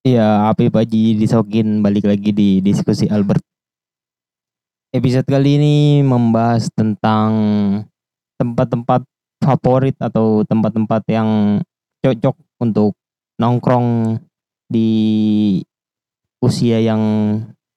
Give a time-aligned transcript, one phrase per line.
[0.00, 3.44] Iya, Api Paji disokin balik lagi di diskusi Albert.
[4.96, 7.28] Episode kali ini membahas tentang
[8.40, 9.04] tempat-tempat
[9.44, 11.60] favorit atau tempat-tempat yang
[12.00, 12.32] cocok
[12.64, 12.96] untuk
[13.36, 14.16] nongkrong
[14.72, 15.60] di
[16.40, 17.02] usia yang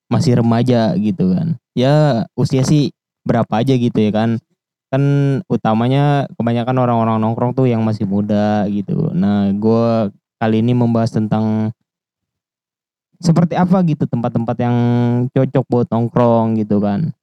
[0.08, 1.60] masih remaja gitu kan.
[1.76, 2.96] Ya usia sih
[3.28, 4.40] berapa aja gitu ya kan.
[4.88, 5.04] Kan
[5.52, 9.12] utamanya kebanyakan orang-orang nongkrong tuh yang masih muda gitu.
[9.12, 11.76] Nah gue kali ini membahas tentang
[13.24, 14.76] seperti apa gitu tempat-tempat yang
[15.32, 17.16] cocok buat nongkrong gitu kan.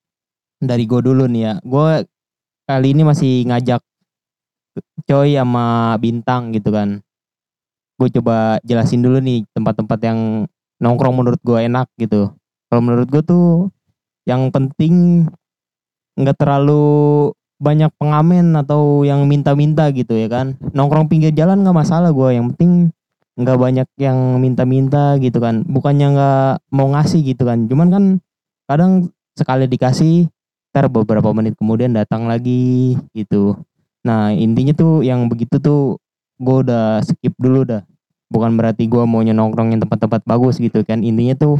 [0.57, 1.55] Dari gue dulu nih ya.
[1.61, 2.09] Gue
[2.65, 3.85] kali ini masih ngajak
[5.05, 7.05] Coy sama Bintang gitu kan.
[8.01, 10.49] Gue coba jelasin dulu nih tempat-tempat yang
[10.81, 12.33] nongkrong menurut gue enak gitu.
[12.73, 13.69] Kalau menurut gue tuh
[14.25, 15.29] yang penting
[16.17, 17.29] nggak terlalu
[17.61, 20.57] banyak pengamen atau yang minta-minta gitu ya kan.
[20.73, 22.41] Nongkrong pinggir jalan nggak masalah gue.
[22.41, 22.80] Yang penting
[23.41, 25.65] nggak banyak yang minta-minta gitu kan.
[25.65, 27.65] Bukannya nggak mau ngasih gitu kan.
[27.67, 28.05] Cuman kan
[28.69, 28.93] kadang
[29.35, 30.29] sekali dikasih
[30.71, 33.59] ntar beberapa menit kemudian datang lagi gitu.
[34.07, 35.99] Nah intinya tuh yang begitu tuh
[36.39, 37.83] gue udah skip dulu dah.
[38.31, 41.03] Bukan berarti gue mau nongkrongin tempat-tempat bagus gitu kan.
[41.03, 41.59] Intinya tuh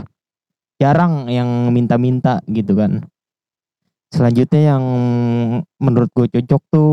[0.79, 3.05] jarang yang minta-minta gitu kan.
[4.11, 4.85] Selanjutnya yang
[5.79, 6.91] menurut gue cocok tuh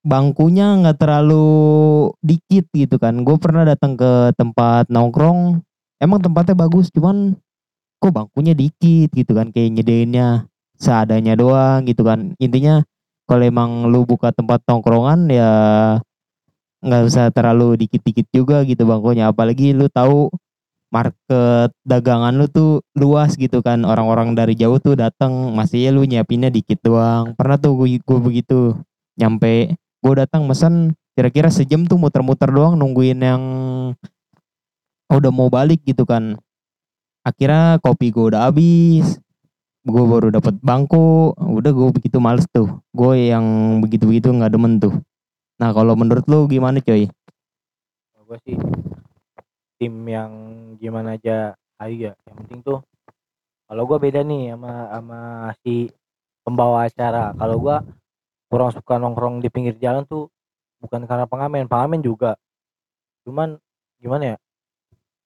[0.00, 1.48] bangkunya nggak terlalu
[2.24, 3.20] dikit gitu kan.
[3.24, 5.60] Gue pernah datang ke tempat nongkrong,
[6.00, 7.36] emang tempatnya bagus, cuman
[8.00, 10.48] kok bangkunya dikit gitu kan, kayak nyediainnya
[10.80, 12.32] seadanya doang gitu kan.
[12.40, 12.80] Intinya
[13.28, 15.52] kalau emang lu buka tempat nongkrongan ya
[16.80, 19.28] nggak usah terlalu dikit-dikit juga gitu bangkunya.
[19.28, 20.32] Apalagi lu tahu
[20.90, 26.02] market dagangan lu tuh luas gitu kan orang-orang dari jauh tuh datang masih ya lu
[26.02, 28.74] nyiapinnya dikit doang pernah tuh gue begitu
[29.14, 33.42] nyampe gue datang mesen kira-kira sejam tuh muter-muter doang nungguin yang
[35.12, 36.40] udah mau balik gitu kan.
[37.20, 39.20] Akhirnya kopi gue udah habis
[39.80, 42.80] gue baru dapat bangku udah gue begitu males tuh.
[42.96, 43.44] Gue yang
[43.84, 44.96] begitu-begitu nggak demen tuh.
[45.60, 47.08] Nah kalau menurut lu gimana coy?
[48.24, 48.56] Gue sih
[49.76, 50.32] tim yang
[50.80, 51.52] gimana aja
[51.84, 52.12] ayo ya.
[52.24, 52.80] Yang penting tuh
[53.68, 55.20] kalau gue beda nih sama sama
[55.60, 55.92] si
[56.40, 57.36] pembawa acara.
[57.36, 57.76] Kalau gue
[58.50, 60.26] kurang suka nongkrong di pinggir jalan tuh
[60.82, 62.34] bukan karena pengamen pengamen juga.
[63.22, 63.54] Cuman
[64.02, 64.36] gimana ya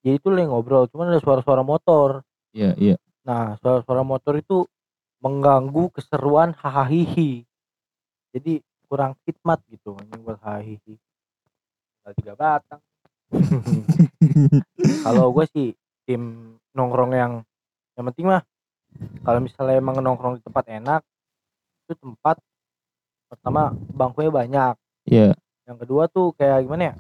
[0.05, 2.21] jadi itu lagi ngobrol cuman ada suara-suara motor.
[2.53, 2.97] Iya iya.
[3.25, 4.69] Nah suara-suara motor itu
[5.25, 7.41] mengganggu keseruan hahaha.
[8.37, 10.77] Jadi kurang khidmat gitu ini buat hahaha.
[10.77, 12.83] Tinggal tiga batang.
[15.09, 15.73] Kalau gue sih
[16.05, 17.33] tim nongkrong yang
[17.97, 18.45] yang penting mah
[19.25, 21.03] kalau misalnya emang nongkrong di tempat enak
[21.87, 22.37] itu tempat
[23.27, 24.75] pertama bangkunya banyak
[25.05, 25.37] Iya.
[25.65, 26.95] yang kedua tuh kayak gimana ya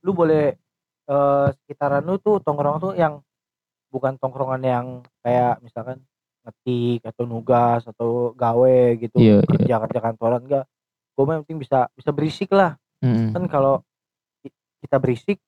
[0.00, 0.54] lu boleh
[1.04, 3.20] eh, sekitaran lu tuh tongkrong tuh yang
[3.88, 4.86] bukan tongkrongan yang
[5.20, 6.02] kayak misalkan
[6.42, 9.46] ngetik atau nugas atau gawe gitu Iya, iya.
[9.46, 10.64] kerja kerja kantoran enggak
[11.14, 13.30] gue penting bisa bisa berisik lah Mm-mm.
[13.30, 13.80] kan kalau
[14.40, 14.52] ki-
[14.82, 15.38] kita berisik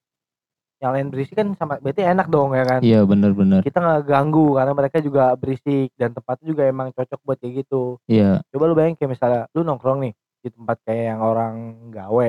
[0.77, 2.81] yang lain berisik kan sama berarti enak dong ya kan?
[2.85, 7.39] Iya bener-bener kita nggak ganggu karena mereka juga berisik dan tempatnya juga emang cocok buat
[7.41, 7.97] kayak gitu.
[8.05, 8.45] Iya.
[8.53, 10.13] Coba lu bayangin kayak misalnya lu nongkrong nih
[10.45, 11.55] di tempat kayak yang orang
[11.89, 12.29] gawe.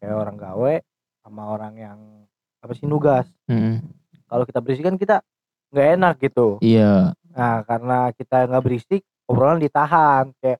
[0.00, 0.74] Kayak orang gawe
[1.24, 1.98] sama orang yang
[2.64, 3.28] apa sih nugas.
[3.48, 3.84] Mm-mm.
[4.24, 5.16] kalau kita berisik kan kita
[5.70, 6.58] nggak enak gitu.
[6.64, 7.12] Iya.
[7.36, 10.58] Nah karena kita nggak berisik obrolan ditahan kayak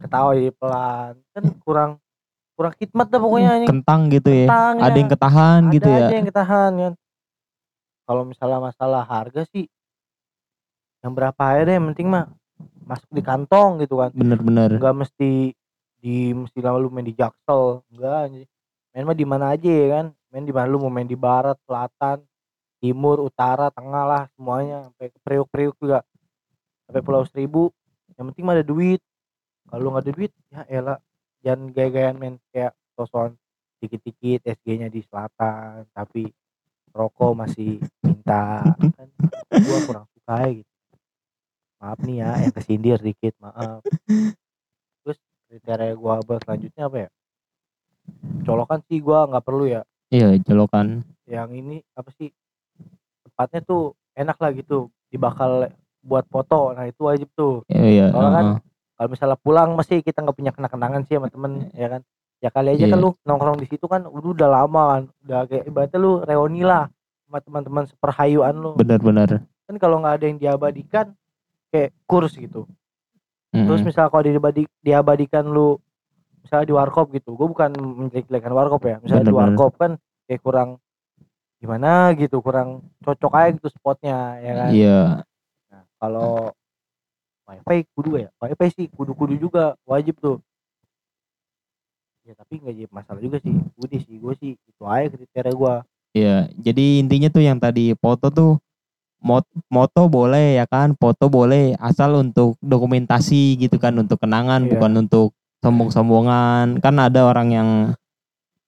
[0.00, 1.12] ketawa jadi pelan.
[1.30, 1.90] Kan kurang
[2.62, 4.46] kurang khidmat dah pokoknya ini kentang gitu ya.
[4.46, 5.00] Kentang, ada ya.
[5.02, 6.06] yang ketahan gitu ada ya.
[6.06, 6.94] aja yang ketahan kan
[8.06, 9.66] kalau misalnya masalah harga sih
[11.02, 12.30] yang berapa aja deh yang penting mah
[12.86, 14.10] masuk di kantong gitu kan.
[14.14, 15.50] Bener-bener nggak mesti
[15.98, 17.82] di mesti lalu main di jaksel.
[17.90, 18.46] Enggak
[18.94, 20.06] main mah di mana aja ya kan.
[20.30, 22.22] Main di mana lu mau main di barat selatan
[22.78, 24.86] timur utara tengah lah semuanya.
[24.90, 26.06] Sampai ke priuk-priuk juga.
[26.86, 27.70] Sampai pulau seribu.
[28.14, 29.00] Yang penting mah ada duit.
[29.66, 30.98] Kalau lu nggak ada duit ya elah
[31.42, 33.34] jangan gaya-gayaan main kayak sosokan
[33.82, 36.30] dikit-dikit SG-nya di selatan tapi
[36.94, 39.08] rokok masih minta kan
[39.50, 40.72] gua kurang suka ya gitu.
[41.82, 43.82] Maaf nih ya yang kesindir dikit maaf.
[45.02, 45.18] Terus
[45.50, 47.08] kriteria gua buat selanjutnya apa ya?
[48.46, 49.82] Colokan sih gua nggak perlu ya.
[50.14, 52.30] Iya jolokan yang ini apa sih?
[53.26, 55.72] Tempatnya tuh enak lah gitu dibakal
[56.02, 57.66] buat foto nah itu wajib tuh.
[57.66, 58.71] Iya iya Soalnya kan uh-uh.
[59.02, 62.00] Kalau misalnya pulang masih kita nggak punya kenang-kenangan sih sama temen ya kan?
[62.38, 62.94] Ya kali aja Iya.
[62.94, 66.62] kan lu nongkrong di situ kan udah udah lama kan udah kayak ibaratnya lu reuni
[66.62, 66.86] lah
[67.26, 68.78] sama teman-teman seperhayuan lu.
[68.78, 71.06] Bener-bener kan kalau nggak ada yang diabadikan
[71.74, 72.70] kayak kurs gitu.
[73.50, 73.90] Terus Mm-mm.
[73.90, 75.82] misal kalau diabadi, diabadikan lu
[76.46, 79.02] misalnya di warkop gitu gue bukan menjelek-jelekan warkop ya.
[79.02, 79.98] Misalnya di warkop kan
[80.30, 80.78] kayak kurang
[81.58, 84.70] gimana gitu kurang cocok aja gitu spotnya ya kan?
[84.70, 85.00] Iya.
[85.74, 86.54] Nah, kalau
[87.48, 90.38] wifi kudu ya wifi sih kudu-kudu juga wajib tuh
[92.22, 95.74] ya tapi nggak jadi masalah juga sih udah sih gue sih itu aja kriteria gue
[96.12, 98.60] Iya, jadi intinya tuh yang tadi foto tuh
[99.24, 104.76] mot moto boleh ya kan, foto boleh asal untuk dokumentasi gitu kan, untuk kenangan Iya.
[104.76, 105.32] bukan untuk
[105.64, 106.84] sombong-sombongan.
[106.84, 107.68] Kan ada orang yang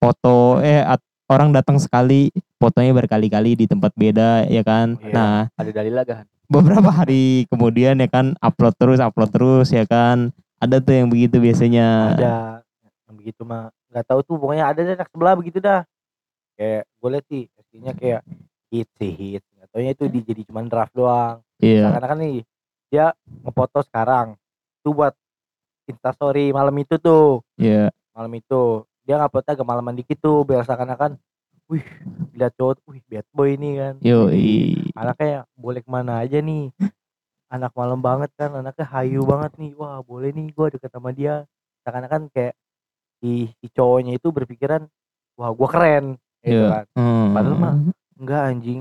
[0.00, 4.96] foto eh at- orang datang sekali, fotonya berkali-kali di tempat beda ya kan.
[5.04, 5.12] Iya.
[5.12, 6.24] Nah, Ada dalil kan?
[6.54, 10.30] Beberapa hari kemudian ya kan upload terus, upload terus ya kan.
[10.58, 12.14] Ada tuh yang begitu biasanya.
[12.14, 12.32] ada
[13.04, 15.86] yang begitu mah nggak tahu tuh pokoknya ada deh anak sebelah begitu dah
[16.54, 18.20] kayak gue liat sih aslinya kayak
[18.70, 21.94] hit sih hit nggak taunya itu di jadi cuman draft doang Iya.
[21.94, 22.42] karena kan nih
[22.90, 23.06] dia
[23.46, 24.34] ngefoto sekarang
[24.82, 25.14] tuh buat
[25.86, 27.94] instastory malam itu tuh Iya.
[28.10, 31.14] malam itu dia nguploadnya agak malaman dikit tuh biar seakan-akan
[31.70, 31.84] wih
[32.36, 33.94] lihat cowok wih bad boy ini kan.
[34.00, 34.28] Yo,
[34.94, 36.68] anaknya boleh ke mana aja nih.
[37.48, 39.72] Anak malam banget kan anaknya hayu banget nih.
[39.74, 41.46] Wah boleh nih gua deket sama dia.
[41.84, 42.54] Seakan-akan kayak
[43.20, 44.84] si, si cowoknya itu berpikiran
[45.36, 46.04] wah gua keren
[46.42, 46.68] gitu Iya.
[46.70, 46.84] kan.
[47.32, 47.74] Padahal mah
[48.20, 48.80] enggak anjing.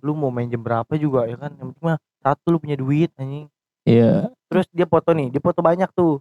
[0.00, 1.52] Lu mau main jam berapa juga ya kan?
[1.56, 3.48] Yang penting mah satu lu punya duit anjing.
[3.88, 4.28] Iya.
[4.50, 6.18] terus dia foto nih dia foto banyak tuh.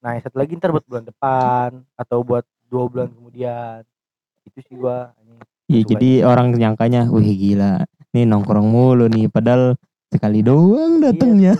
[0.00, 3.84] Nah satu lagi ntar buat bulan depan atau buat dua bulan kemudian
[4.48, 5.12] itu sih gua
[5.68, 7.84] Ya Coba jadi orang nyangkanya, wih gila,
[8.16, 9.76] nih nongkrong mulu nih, padahal
[10.08, 11.52] sekali doang datangnya.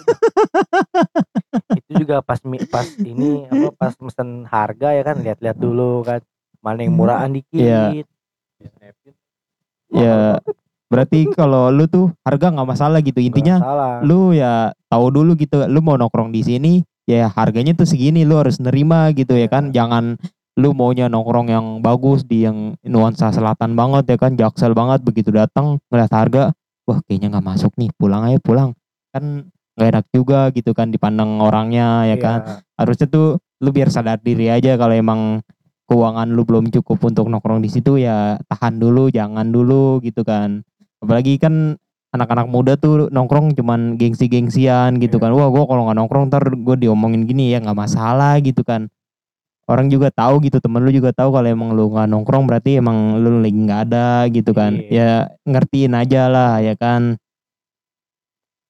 [1.77, 2.41] itu juga pas
[2.73, 6.25] pas ini apa pas mesen harga ya kan lihat-lihat dulu kan.
[6.65, 7.61] Mana yang murahan dikit.
[7.61, 8.01] Iya.
[9.93, 10.41] Ya,
[10.89, 13.21] berarti kalau lu tuh harga nggak masalah gitu.
[13.21, 16.73] Intinya salah lu ya tahu dulu gitu, lu mau nongkrong di sini,
[17.05, 19.69] ya harganya tuh segini, lu harus nerima gitu ya kan.
[19.69, 20.17] Jangan
[20.59, 25.31] lu maunya nongkrong yang bagus di yang nuansa selatan banget ya kan, jaksel banget begitu
[25.31, 26.43] datang ngeliat harga,
[26.85, 28.75] wah kayaknya nggak masuk nih, pulang aja pulang.
[29.15, 32.39] Kan nggak enak juga gitu kan dipandang orangnya ya kan.
[32.43, 32.55] Iya.
[32.79, 35.43] harusnya tuh lu biar sadar diri aja kalau emang
[35.91, 40.63] keuangan lu belum cukup untuk nongkrong di situ ya tahan dulu jangan dulu gitu kan
[41.03, 41.75] apalagi kan
[42.15, 45.23] anak-anak muda tuh nongkrong cuman gengsi-gengsian gitu Iya.
[45.27, 48.87] kan wah gua kalau nggak nongkrong ntar gue diomongin gini ya nggak masalah gitu kan
[49.69, 53.21] orang juga tahu gitu temen lu juga tahu kalau emang lu nggak nongkrong berarti emang
[53.21, 54.89] lu lagi nggak ada gitu kan Iya.
[54.89, 55.11] ya
[55.45, 57.21] ngertiin aja lah ya kan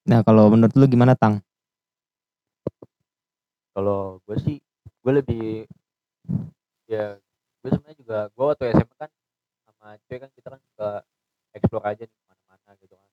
[0.08, 1.38] nah kalau menurut lu gimana tang
[3.78, 4.58] Kalau gue sih,
[5.06, 5.62] gue lebih
[6.90, 7.14] ya
[7.62, 9.10] gue sebenarnya juga gue waktu SMA kan
[9.62, 10.88] sama cuy kan kita kan suka
[11.54, 13.10] explore aja nih ke mana-mana gitu kan.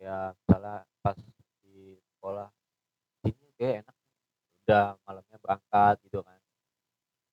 [0.00, 1.20] Ya misalnya pas
[1.60, 2.48] di sekolah
[3.20, 3.96] sini kayak enak
[4.64, 6.39] udah malamnya berangkat gitu kan.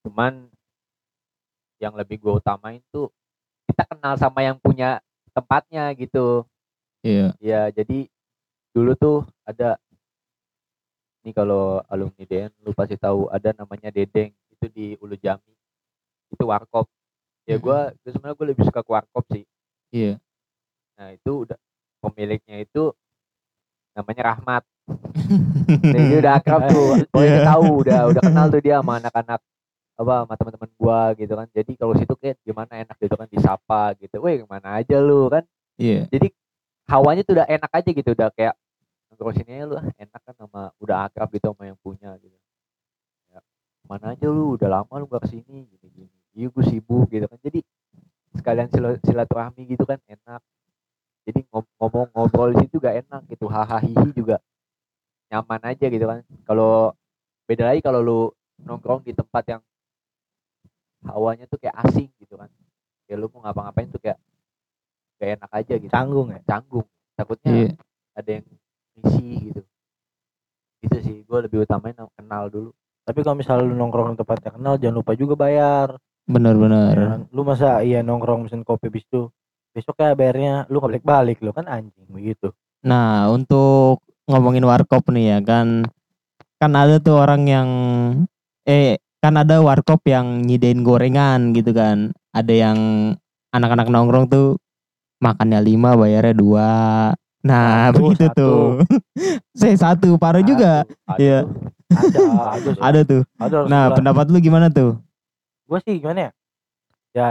[0.06, 0.50] Cuman
[1.78, 3.10] yang lebih gue utamain tuh
[3.70, 4.98] kita kenal sama yang punya
[5.30, 6.42] tempatnya gitu.
[7.06, 7.30] iya.
[7.38, 8.10] Ya jadi
[8.74, 9.78] dulu tuh ada
[11.22, 15.54] ini kalau alumni DN lu pasti tahu ada namanya Dedeng itu di Ulu Jami
[16.32, 16.86] itu warkop.
[17.48, 19.44] Ya gua gue sebenarnya gue lebih suka ke warkop sih.
[19.94, 20.18] Iya.
[20.98, 21.58] Nah itu udah
[22.02, 22.90] pemiliknya itu
[23.94, 24.62] namanya Rahmat.
[25.68, 26.96] Nah, dia udah akrab tuh.
[27.12, 29.40] Pokoknya dia tahu udah udah kenal tuh dia sama anak-anak
[29.98, 31.46] apa sama teman-teman gua gitu kan.
[31.50, 34.22] Jadi kalau situ kayak gimana enak gitu kan disapa gitu.
[34.22, 35.42] Weh ke mana aja lu kan.
[35.74, 36.06] Iya.
[36.06, 36.30] Jadi
[36.86, 38.54] hawanya tuh udah enak aja gitu udah kayak
[39.10, 42.38] nongkrong sini lu ah, enak kan sama udah akrab gitu sama yang punya gitu.
[43.34, 43.42] Ya,
[43.90, 47.26] mana aja lu udah lama lu gak ke sini gini gini iya gue sibuk gitu
[47.26, 47.38] kan.
[47.42, 47.60] Jadi
[48.38, 50.38] sekalian sila- silaturahmi gitu kan enak.
[51.26, 53.50] Jadi ngom- ngomong ngobrol di situ gak enak gitu.
[53.50, 54.38] Hahaha hihi juga
[55.28, 56.22] nyaman aja gitu kan.
[56.46, 56.94] Kalau
[57.50, 58.20] beda lagi kalau lu
[58.62, 59.60] nongkrong di tempat yang
[61.06, 62.50] hawanya tuh kayak asing gitu kan.
[63.06, 64.18] Kayak lu mau ngapa-ngapain tuh kayak
[65.18, 65.92] gak enak aja gitu.
[65.92, 66.40] Canggung ya?
[66.46, 66.86] Canggung.
[67.18, 67.70] Takutnya iya.
[68.14, 68.46] ada yang
[68.98, 69.62] ngisi gitu.
[70.82, 72.70] Gitu sih gue lebih utamain kenal dulu.
[73.08, 75.96] Tapi kalau misalnya lu nongkrong di tempat yang kenal jangan lupa juga bayar.
[76.28, 76.94] Benar-benar.
[76.94, 77.20] Ya kan?
[77.32, 79.32] lu masa iya nongkrong mesin kopi bis itu
[79.72, 82.52] besoknya bayarnya lu nggak balik balik lu kan anjing begitu.
[82.84, 85.88] Nah, untuk ngomongin warkop nih ya kan
[86.60, 87.68] kan ada tuh orang yang
[88.68, 92.10] eh kan ada warkop yang nyidain gorengan gitu kan.
[92.30, 92.78] Ada yang
[93.50, 94.56] anak-anak nongkrong tuh
[95.18, 96.70] makannya lima bayarnya dua.
[97.38, 98.34] Nah, Satu, begitu satu.
[98.34, 98.62] tuh.
[99.58, 100.82] Saya satu, parah juga.
[101.06, 101.38] Aduh, Iya.
[101.42, 101.66] aduh.
[101.88, 102.20] ada
[102.52, 103.22] ada Ada tuh.
[103.38, 104.98] ada Nah, pendapat lu gimana tuh?
[105.64, 106.30] gue sih gimana ya
[107.12, 107.28] ya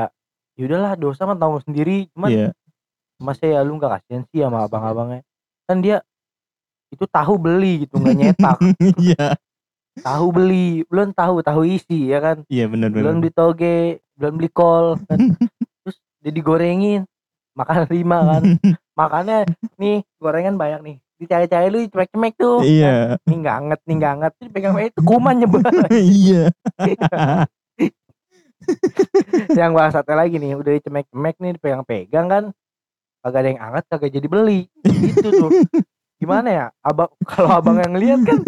[0.55, 2.49] yaudahlah dosa mah tanggung sendiri cuman Iya.
[3.17, 5.25] masa ya lu nggak kasihan sih sama abang-abangnya
[5.65, 6.05] kan dia
[6.87, 8.57] itu tahu beli gitu nggak nyetak
[9.01, 9.33] Iya.
[10.01, 12.37] Tahu beli belum tahu tahu isi ya kan?
[12.47, 13.21] Iya benar belum benar.
[13.21, 13.79] beli toge
[14.17, 15.17] belum beli kol kan.
[15.83, 17.05] terus dia digorengin
[17.57, 18.43] makan lima kan?
[18.97, 19.45] Makannya
[19.77, 20.97] nih gorengan banyak nih.
[21.17, 22.61] Dicari-cari lu cemek-cemek tuh.
[22.61, 23.17] Iya.
[23.25, 24.31] nih nggak anget nih nggak anget.
[24.37, 26.53] Terus pegang itu kuman nyebar Iya.
[29.57, 32.43] yang gua satu lagi nih udah dicemek-cemek nih dipegang-pegang kan?
[33.25, 34.69] Kagak ada yang anget kagak jadi beli.
[34.85, 35.49] Gitu tuh.
[36.21, 36.65] Gimana ya?
[36.85, 38.41] Abang kalau abang yang lihat kan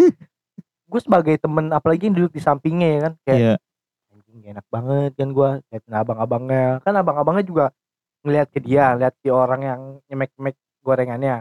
[0.90, 3.54] gue sebagai temen apalagi yang duduk di sampingnya ya kan kayak Iya.
[4.10, 7.64] anjing gak enak banget kan gua liatin abang-abangnya kan abang-abangnya juga
[8.20, 11.36] ngeliat ke dia lihat ke orang yang nyemek-nyemek gorengannya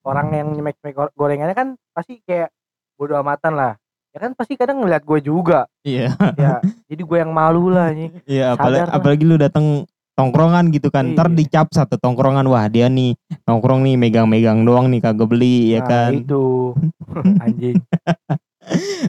[0.00, 2.54] orang yang nyemek-nyemek go- gorengannya kan pasti kayak
[2.94, 3.74] bodo amatan lah
[4.10, 6.14] ya kan pasti kadang ngeliat gue juga Iya.
[6.38, 8.94] ya jadi gue yang malu lah nih Iya, apalagi, lah.
[8.94, 9.84] apalagi lu datang
[10.16, 11.12] tongkrongan gitu kan.
[11.12, 11.36] Ntar Iya.
[11.36, 13.12] dicap satu tongkrongan, wah dia nih
[13.44, 16.10] nongkrong nih megang-megang doang nih kagak beli ya Nah, kan.
[16.16, 16.72] itu
[17.44, 17.76] anjing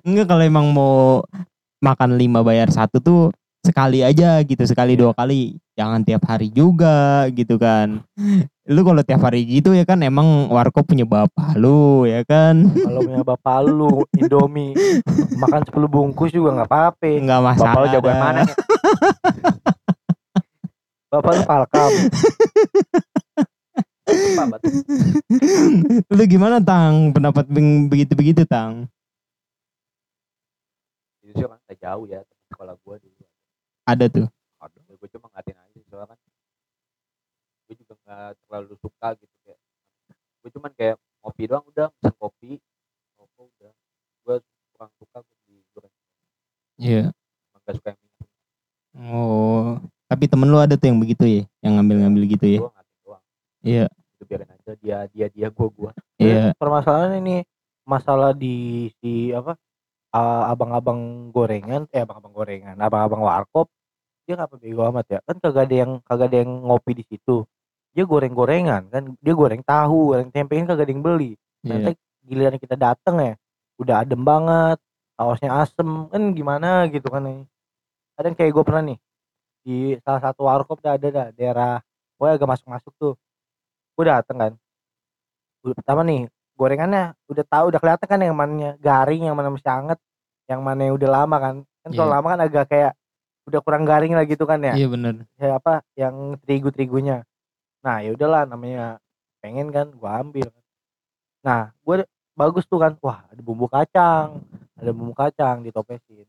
[0.05, 1.21] Enggak kalau emang mau
[1.77, 3.21] makan lima bayar satu tuh
[3.61, 5.01] sekali aja gitu, sekali Iya.
[5.03, 5.59] dua kali.
[5.77, 8.01] Jangan tiap hari juga gitu kan.
[8.65, 12.65] Lu kalau tiap hari gitu ya kan emang warkop punya bapak lu ya kan.
[12.73, 14.73] kalau punya bapak lu Indomie
[15.37, 17.79] makan 10 bungkus juga nggak apa-apa Bapak masalah.
[17.79, 18.55] lu jagoan mana nih?
[21.07, 21.91] bapak lu palkam
[26.09, 27.11] lu gimana Tang?
[27.11, 27.45] Pendapat
[27.87, 28.87] begitu-begitu Tang?
[31.37, 33.23] Sih kan nggak jauh ya teman sekolah gua dulu.
[33.85, 34.27] Ada tuh.
[34.57, 36.19] Aduh, gue cuma ngatin aja soalnya kan
[37.67, 39.59] gue juga nggak terlalu suka gitu kayak
[40.39, 42.51] gue cuman kayak ngopi doang udah pesen kopi
[43.19, 43.71] rokok udah
[44.23, 44.35] gue
[44.71, 45.93] kurang suka gue di goreng
[46.79, 47.03] Iya.
[47.51, 48.25] emang gak suka yang minum
[48.97, 49.77] Oh,
[50.07, 52.59] tapi temen lu ada tuh yang begitu ya, yang ngambil-ngambil gitu ya?
[52.63, 53.23] gue ngatin doang
[53.61, 55.91] Iya, itu biarin aja dia dia dia gue gue
[56.23, 57.43] iya, permasalahan ini
[57.83, 59.59] masalah di si apa
[60.15, 63.67] ah, abang-abang gorengan eh abang-abang gorengan abang-abang warkop
[64.27, 65.19] dia ngapa bego amat ya.
[65.23, 67.47] Kan kagak ada yang kagak ada yang ngopi di situ.
[67.95, 71.31] Dia goreng-gorengan kan dia goreng tahu goreng tempe kan kagak ada yang beli.
[71.63, 71.71] Iya.
[71.73, 71.91] nanti
[72.27, 73.33] giliran kita dateng ya
[73.81, 74.77] udah adem banget
[75.17, 77.39] sausnya asem kan gimana gitu kan nih
[78.13, 78.99] kadang kayak gue pernah nih
[79.65, 81.81] di salah satu warkop dah ada dah daerah
[82.17, 83.13] gue agak masuk masuk tuh.
[83.97, 84.53] Gue dateng kan
[85.65, 89.69] udah pertama nih gorengannya udah tahu udah kelihatan kan yang mananya garing yang mana masih
[89.69, 89.99] anget
[90.49, 91.55] yang mana yang udah lama kan.
[91.85, 92.15] Kan kalau Iya.
[92.17, 92.91] lama kan agak kayak
[93.47, 94.73] udah kurang garing lah gitu kan ya.
[94.75, 95.23] Iya bener.
[95.37, 97.23] kayak apa yang terigu terigunya
[97.79, 98.97] nah ya udahlah namanya
[99.39, 100.49] pengen kan gua ambil
[101.39, 102.03] nah gue
[102.35, 104.43] bagus tuh kan wah ada bumbu kacang
[104.75, 106.27] ada bumbu kacang ditopesin.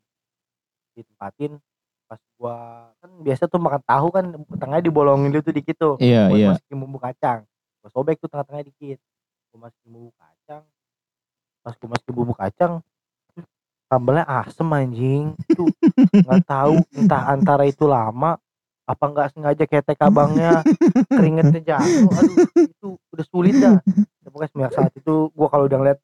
[0.94, 1.58] Ditempatin
[2.08, 2.56] pas gua
[2.98, 6.48] kan biasa tuh makan tahu kan tengahnya dibolongin dulu tuh dikit tuh Iya, gua iya.
[6.54, 7.42] masukin bumbu kacang.
[7.82, 8.98] Gua sobek tuh tengah-tengah dikit
[9.52, 10.64] gua masukin bumbu kacang.
[11.64, 12.72] Pas gua masukin bumbu kacang
[13.88, 15.24] sambalnya asem anjing.
[15.56, 15.72] Tuh
[16.12, 18.36] nggak tahu entah antara itu lama
[18.88, 20.64] apa nggak sengaja ketek abangnya
[21.08, 22.08] keringetnya jatuh.
[22.12, 23.80] Aduh itu udah sulit dah.
[24.24, 25.98] Ya, pokoknya semenjak saat itu gua kalau udah ngeliat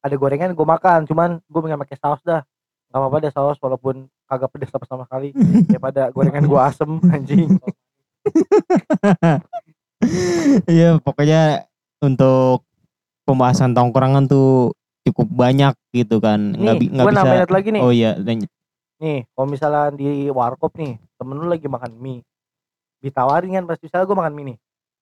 [0.00, 1.04] ada gorengan gua makan.
[1.04, 2.40] Cuman gua nggak pakai saus dah.
[2.88, 5.36] Nggak apa-apa deh saus walaupun kagak pedes sama sama sekali.
[5.68, 7.60] Daripada gorengan gua asem anjing.
[10.64, 11.68] Iya, pokoknya
[12.00, 12.64] untuk
[13.30, 14.74] pembahasan tongkrongan tuh
[15.06, 16.52] cukup banyak gitu kan.
[16.52, 17.46] Nggak, nih nggak bisa.
[17.46, 17.82] lagi nih.
[17.82, 18.50] Oh iya, lanjut.
[19.00, 22.20] nih kalau misalnya di warkop nih temen lu lagi makan mie.
[23.00, 24.56] Ditawarin kan pas misalnya gue makan mie nih.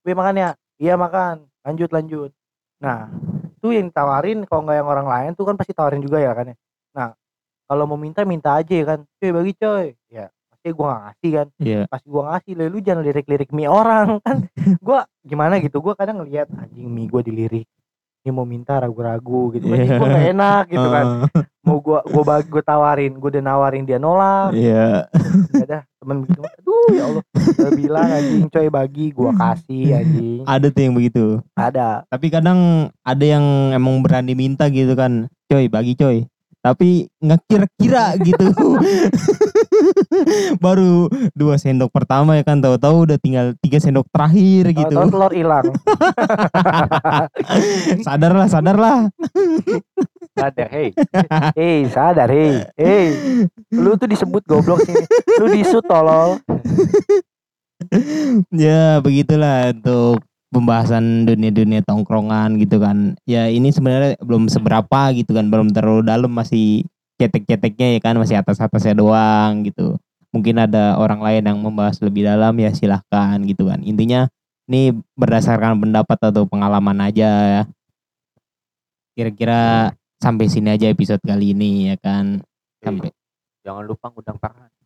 [0.07, 0.51] Gue makan ya?
[0.79, 1.51] Iya makan.
[1.67, 2.31] Lanjut lanjut.
[2.79, 3.11] Nah
[3.59, 6.55] tuh yang ditawarin kalau nggak yang orang lain tuh kan pasti tawarin juga ya kan
[6.55, 6.57] ya.
[6.95, 7.09] Nah
[7.67, 9.03] kalau mau minta minta aja ya kan.
[9.19, 9.87] Coy bagi coy.
[10.15, 11.47] Ya pasti gue nggak ngasih kan.
[11.59, 11.81] Iya.
[11.91, 14.47] pasti gue ngasih "Lah, lu jangan lirik-lirik mie orang kan.
[14.87, 15.83] Gue gimana gitu?
[15.83, 17.67] Gue kadang ngeliat anjing mie gue dilirik
[18.29, 19.97] ini mau minta ragu-ragu gitu kan Iya.
[19.97, 21.07] gue gak enak gitu kan
[21.67, 25.09] mau gua gua bagi gua tawarin gua udah nawarin dia nolak Iya.
[25.51, 30.41] ya dah temen begitu aduh ya Allah Gua bilang anjing coy bagi gua kasih anjing
[30.45, 31.25] Ada tuh yang begitu.
[31.55, 32.59] ada Tapi kadang
[33.03, 35.27] ada yang emang berani minta gitu kan.
[35.45, 36.29] Coy, bagi coy.
[36.59, 38.51] Tapi nggak kira-kira gitu.
[40.65, 44.91] Baru dua sendok pertama ya kan tahu-tahu udah tinggal tiga sendok terakhir gitu.
[44.91, 45.67] Tahu-tahu telur hilang
[48.07, 48.99] sadarlah, sadarlah.
[50.39, 50.95] ada hey
[51.59, 53.07] hei sadar hei hei
[53.75, 55.03] lu tuh disebut goblok sini
[55.43, 56.39] lu disut tolol
[58.55, 63.17] ya begitulah untuk pembahasan dunia-dunia tongkrongan gitu kan.
[63.29, 66.89] Ya ini sebenarnya belum seberapa gitu kan, belum terlalu dalam masih
[67.21, 70.01] cetek-ceteknya ya kan, masih atas-atasnya doang gitu.
[70.33, 73.81] Mungkin ada orang lain yang membahas lebih dalam ya silahkan gitu kan.
[73.85, 74.29] Intinya
[74.69, 77.63] ini berdasarkan pendapat atau pengalaman aja ya.
[79.17, 82.45] Kira-kira sampai sini aja episode kali ini ya kan.
[82.85, 83.11] Sampai
[83.65, 84.78] jangan lupa ngundang Farhan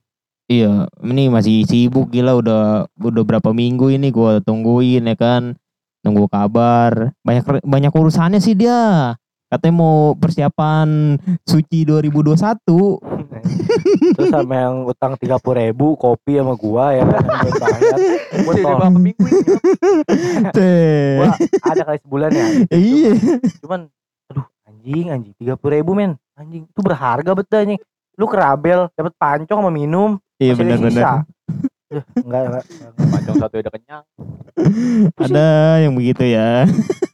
[0.53, 5.57] Iya, ini masih sibuk gila udah udah berapa minggu ini gua tungguin ya kan.
[6.05, 7.17] Nunggu kabar.
[7.25, 9.17] Banyak banyak urusannya sih dia.
[9.49, 11.17] Katanya mau persiapan
[11.49, 12.37] suci 2021.
[14.17, 17.97] Terus sama yang utang tiga ribu kopi sama gua ya kan belum bayar.
[18.45, 19.25] Gua Udah tol- berapa minggu
[21.17, 21.29] gua
[21.65, 22.45] ada kali sebulan ya.
[22.77, 23.13] Iya.
[23.65, 23.81] Cuman
[24.29, 27.81] aduh anjing anjing tiga ribu men anjing itu berharga betul anjing.
[28.21, 31.23] Lu kerabel dapat pancong sama minum Iya benar-benar.
[31.93, 32.65] Duh, enggak enggak.
[32.67, 33.07] enggak.
[33.13, 34.05] Pancong satu udah kenyang.
[35.15, 35.49] Ada
[35.87, 36.67] yang begitu ya.